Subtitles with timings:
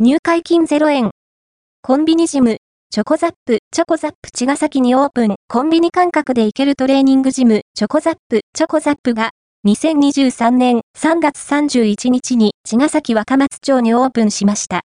[0.00, 1.10] 入会金0円。
[1.82, 2.58] コンビニジム、
[2.92, 4.30] チョコザップ、チョコザップ。
[4.30, 9.30] 茅ヶ崎にオープン、コンビニ感覚で行けるトレーニングジム、チョコザップ、チョコザップが、
[9.66, 14.76] 2023年3月31日に茅ヶ崎若松町にオープンしました。